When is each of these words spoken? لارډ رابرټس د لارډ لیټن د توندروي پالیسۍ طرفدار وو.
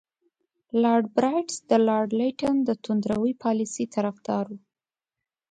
لارډ 0.81 1.05
رابرټس 1.25 1.57
د 1.69 1.71
لارډ 1.87 2.09
لیټن 2.19 2.55
د 2.65 2.69
توندروي 2.83 3.33
پالیسۍ 3.43 3.85
طرفدار 3.95 4.45
وو. 4.51 4.59